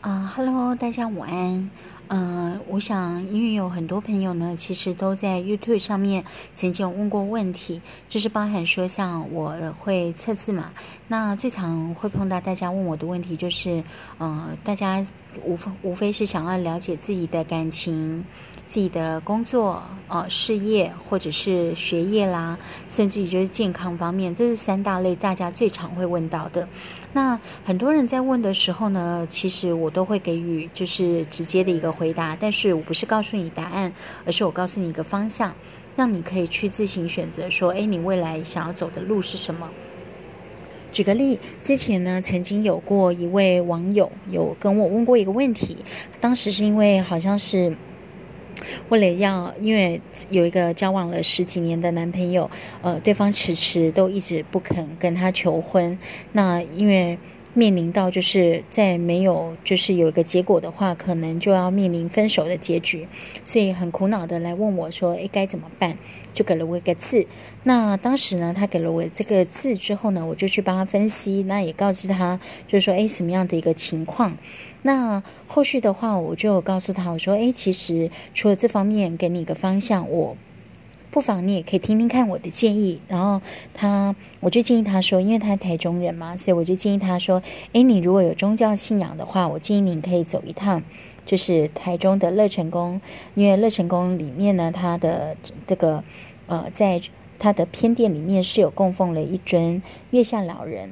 [0.00, 1.70] 啊，Hello，大家午安。
[2.08, 6.24] 嗯，我想，因为有很多朋友呢，其实都在 YouTube 上面
[6.54, 10.70] 曾经有问过问题，就是包含说，像我会测试嘛，
[11.06, 13.84] 那最常会碰到大家问我的问题就是，
[14.16, 15.06] 呃，大家
[15.44, 18.24] 无非无非是想要了解自己的感情。
[18.66, 22.56] 自己的工作、呃事业或者是学业啦，
[22.88, 26.68] 甚至于就是健康方面，这是三大类大家最常会问到的。
[27.12, 33.92] 那很多人在问的时候呢，其实我都会给予就是直接的一个回答，但是我不是告诉你答案，
[34.24, 35.52] 而是我告诉你一个方向，
[35.96, 39.68] 让你可以去自行选择，说，哎，你未来想要走的路是什么？
[40.92, 45.76] 举个例，之前呢，曾经有过一位网友有跟我问过一个问题，
[46.20, 47.76] 当时是因为好像是。
[48.90, 52.50] 为了要，因为有一个交往了十几年的男朋友，
[52.82, 55.98] 呃，对方迟迟都一直不肯跟他求婚，
[56.32, 57.18] 那因为。
[57.52, 63.08] 面临到就是在没有就是有一个结果的话，可能就要面临分手的结局，
[63.44, 65.98] 所以很苦恼的来问我说：“诶，该怎么办？”
[66.32, 67.26] 就给了我一个字。
[67.64, 74.36] 那当时呢，他给了我这个字之后呢，我就去帮他分析，那也告知他，就是说：“诶，什么样的一个情况？”
[74.82, 80.36] 那后续的话，我就告诉他我说：“诶，其实除了这方面给你一个方向，我。”
[81.10, 83.42] 不妨你也可以听听看我的建议，然后
[83.74, 90.82] 他我就建议他说，因为他台中人嘛，所以我就建议他说，诶，你如果有宗教信仰的话，我建议你可以走一趟，
[91.26, 93.00] 就是台中的乐成宫，
[93.34, 95.36] 因为乐成宫里面呢，它的
[95.66, 96.04] 这个
[96.46, 97.00] 呃，在
[97.38, 100.90] 它的偏殿里面是有供奉了一尊月下老人。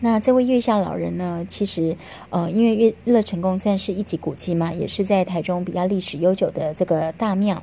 [0.00, 1.44] 那这位月下老人呢？
[1.48, 1.96] 其实，
[2.30, 7.62] 呃，因为月乐成功算是一级古迹嘛，也是在台中比较历史悠久的这个大庙。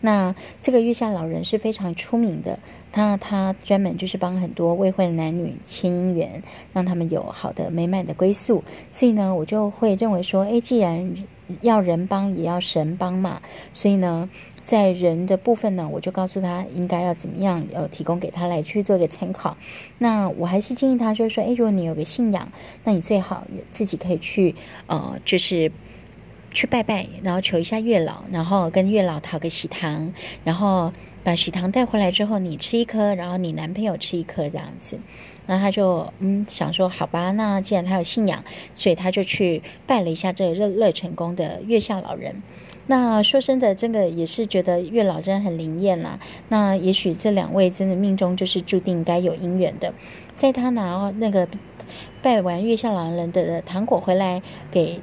[0.00, 2.58] 那这个月下老人是非常出名的，
[2.90, 8.62] 他他专门就是帮很多未婚男女牵姻缘，让他们有好的美满的归宿。
[8.90, 11.14] 所以呢，我就会认为说，哎，既然
[11.62, 13.40] 要人帮，也要神帮嘛，
[13.72, 14.28] 所以呢。
[14.66, 19.56] 在人的部分呢，我就告诉他应该要怎么样，呃，提供给他来去做一个参考。
[19.98, 22.50] 那我还是建议他，就是说，诶，如果你有个信仰，
[22.82, 24.56] 那你最好自己可以去，
[24.88, 25.70] 呃，就是
[26.56, 30.10] 去拜拜，然后求一下月老，然后跟月老讨个喜糖，
[30.42, 30.90] 然后
[31.22, 34.98] 把喜糖带回来之后，你吃一颗，然后你男朋友吃一颗，这样子。
[35.44, 38.42] 那他就嗯想说，好吧，那既然他有信仰，
[38.74, 42.42] 所以他就去拜了一下这乐乐成功的月下老人。
[42.86, 46.18] 那说真的，真的也是觉得月老真的很灵验啦。
[46.48, 49.92] 那也许这两位真的命中就是注定该有姻缘的。
[50.34, 51.46] 在他拿那个
[52.22, 54.40] 拜完月下老人的糖果回来
[54.70, 55.02] 给。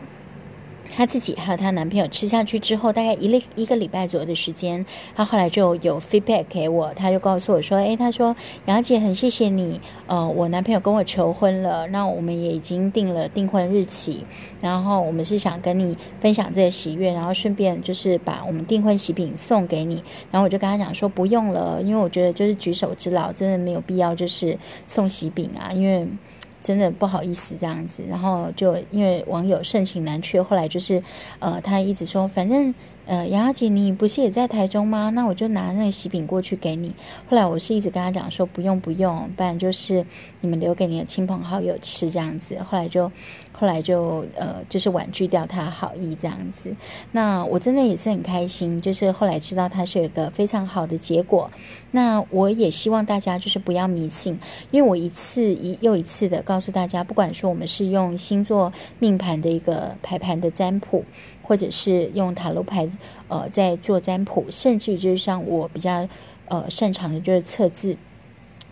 [0.89, 4.85] 她自己还有她男朋友吃下去之后，大概一个一个礼拜左右的时间，
[5.15, 8.35] 她后来就有 feedback 给我，她就告诉我说：“诶，她说
[8.65, 14.23] 杨姐很谢谢你，呃，我男朋友跟我求婚了，那我们也已经定了订婚日期，
[14.61, 20.03] 然后我们是想跟你分享这个喜悦，然后顺便就是把我们订婚喜饼送给你。
[20.31, 26.07] 然后我就跟她讲说不用了，因为我觉得就是举手之劳，真的没有必要就是送喜饼啊，因为。”
[26.63, 31.03] 真的不好意思这样子，然后就因为网友盛情难却，后来就是，
[31.37, 32.73] 呃，他一直说，反正。
[33.05, 35.09] 呃，杨小姐，你不是也在台中吗？
[35.09, 36.87] 那我就拿那个喜饼过去给你。
[37.29, 40.05] 后来我是一直跟他讲说，不用不用，不然就是
[40.39, 42.57] 你们留给你的亲朋好友吃这样子。
[42.63, 43.11] 后来就，
[43.53, 46.75] 后来就呃，就是婉拒掉他好意这样子。
[47.13, 51.49] 那我真的也是很开心，就是后来知道他是有一个非常好的结果。
[51.91, 54.37] 那我也希望大家就是不要迷信，
[54.71, 61.05] 因为我一次一又一次的告诉大家，不管说我们是用星座命盘的一个排盘的占卜。
[61.45, 62.87] 或者是用塔罗牌，
[63.27, 66.07] 呃，在做占卜，甚至于就是像我比较
[66.47, 67.97] 呃擅长的就是测字，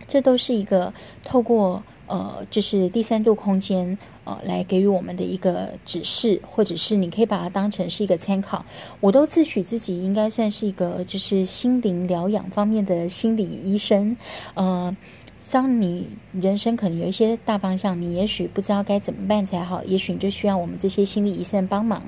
[0.08, 0.90] 这都是一个
[1.22, 8.64] 透过呃就是第三度空间呃来给予我们的一个指示，或者是你可以把它当成是一个参考。
[9.00, 14.16] 我都自诩自己应该算是一个就是心灵疗养方面的心理医生，
[14.54, 14.96] 呃。
[15.50, 16.08] 当你
[16.40, 22.02] 人生可能有一些大方向，你也许不知道该怎么办才好，也许你就需要我们这些心理医生帮忙。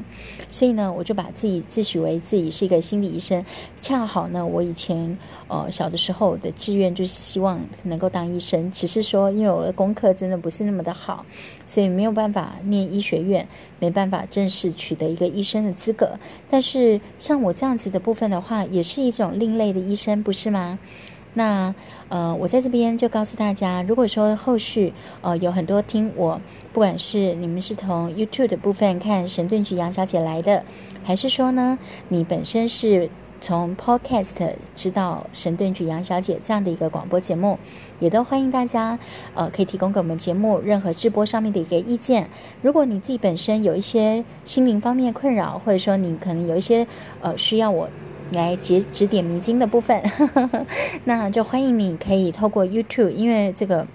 [0.51, 3.45] 所以呢，我就把自己自诩为自己是一个心理医生。
[3.83, 5.19] 恰好呢，我以前
[5.49, 11.27] 呃小的时候的志愿就是希望能够当医生，只是说因为我的功课真的不是那么的好，
[11.67, 13.47] 所以没有办法念医学院，
[13.79, 16.19] 没办法正式取得一个医生的资格。
[16.51, 20.79] 但是像我这样子的部分的话，也是一种另类的医生，不是吗？
[21.35, 21.75] 那
[22.09, 26.41] 呃，我在这边就告诉大家，如果说后续呃有很多听我，
[26.73, 30.65] 不管是你们是从 YouTube 的部分看神盾局杨小姐来的，
[31.03, 31.79] 还是说呢，
[32.09, 33.11] 你本身是
[33.41, 37.59] 从 Podcast 知道神盾局杨小姐这样的一个广播节目，
[37.99, 38.99] 也都欢迎大家
[39.35, 42.31] 呃可以提供给我们节目任何直播上面的一个意见。
[42.63, 46.87] 如果你自己本身有一些心灵方面困扰，或者说你可能有一些
[47.21, 47.89] 呃需要我
[48.35, 50.03] 来指指点迷津的部分，
[51.05, 53.87] 那就欢迎你可以透过 YouTube，因为这个。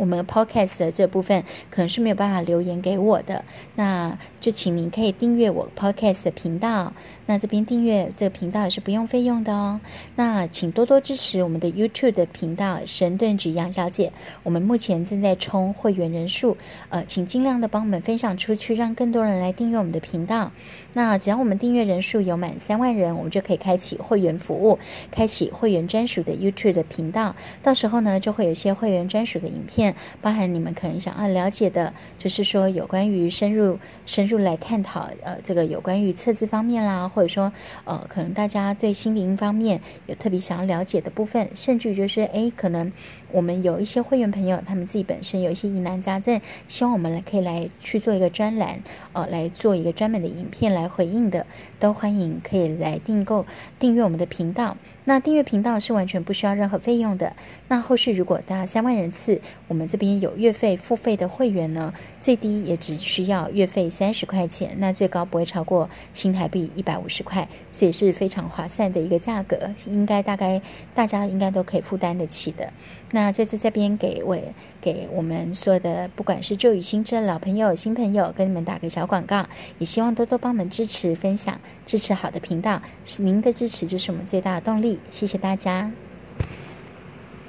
[0.00, 3.44] 我们 podcast 的这部分可能是没有办法留言给我的，
[3.74, 6.94] 那就请您可以订阅我 podcast 的频道。
[7.26, 9.80] 那这边订阅这个频道也是不用费用的哦。
[10.16, 14.12] 那请多多支持我们的 YouTube 的频道神盾局杨小姐。
[14.42, 16.56] 我们目前正在冲会员人数，
[16.88, 20.50] 呃，请尽量的帮我们分享出去，让更多人来订阅我们的频道。
[20.94, 24.80] 那只要我们订阅人数有满三万人，我们就可以开启会员服务，
[25.12, 27.36] 开启会员专属的 YouTube 的频道。
[27.62, 29.89] 到时候呢，就会有一些会员专属的影片，
[30.20, 37.52] 包含你们可能想要了解的，就是说有关于深入深入来探讨，呃，这个有关于测字方面啦，或者说，
[37.84, 42.92] 呃，可能大家对心灵方面有特别想要了解的部分，甚至于就是，哎，可能
[43.32, 48.80] 我们有一些会员朋友，他们自己本身有一些疑难杂症，希望我们来可以来去做一个专栏，
[49.12, 51.46] 呃，来做一个专门的影片来回应的，
[51.78, 53.46] 都欢迎可以来订购
[53.78, 54.76] 订阅我们的频道。
[55.10, 57.32] 那订阅频道是完全不需要任何费用的。
[57.66, 70.62] 那后续如果大家三万人次，我们这边有月费付费的会员呢，最低也只需要月费三十块钱，那最高不会超过新台币一百五十块，所以是非常划算的一个价格，应该大概
[70.94, 72.72] 大家应该都可以负担得起的。
[73.10, 74.38] 那这次这边给我
[74.80, 79.46] 给我们所有的不管是旧与新这老朋友、新朋友，跟你们打个小广告，
[79.78, 84.98] 也希望多多帮我们支持分享，支持好的频道，是您的支持就是我们最大的动力。
[85.10, 85.90] 谢谢大家。